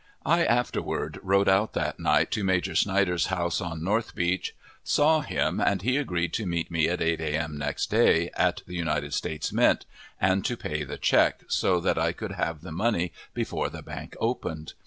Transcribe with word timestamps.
I 0.25 0.43
afterward 0.43 1.19
rode 1.21 1.47
out, 1.47 1.73
that 1.73 1.99
night, 1.99 2.31
to 2.31 2.43
Major 2.43 2.73
Snyder's 2.73 3.27
house 3.27 3.61
on 3.61 3.83
North 3.83 4.15
Beach, 4.15 4.55
saw 4.83 5.21
him, 5.21 5.59
and 5.61 5.83
he 5.83 5.95
agreed 5.97 6.33
to 6.33 6.47
meet 6.47 6.71
me 6.71 6.87
at 6.89 7.03
8 7.03 7.21
a.m. 7.21 7.55
next 7.55 7.91
day, 7.91 8.31
at 8.35 8.63
the 8.65 8.73
United 8.73 9.13
States 9.13 9.53
Mint, 9.53 9.85
and 10.19 10.43
to 10.43 10.57
pay 10.57 10.83
the 10.83 10.97
check, 10.97 11.41
so 11.49 11.79
that 11.81 11.99
I 11.99 12.13
could 12.13 12.31
have 12.31 12.61
the 12.61 12.71
money 12.71 13.13
before 13.35 13.69
the 13.69 13.83
bank 13.83 14.15
opened. 14.19 14.73